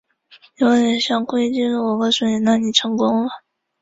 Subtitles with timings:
[0.57, 3.29] 如果你是故意想想激怒我，我告诉你，那你成功了